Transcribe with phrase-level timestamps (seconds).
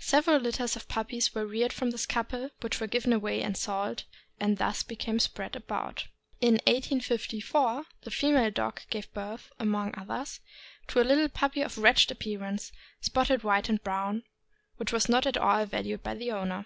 [0.00, 4.04] Several litters of puppies were reared from this couple, which were given away and sold,
[4.40, 6.06] and thus became spread about.
[6.40, 10.40] In 1854 the female dog gave birth, among others,
[10.86, 14.22] to a little puppy of wretched appearance, spotted white and brown,
[14.78, 16.64] which was not at all valued by the owner.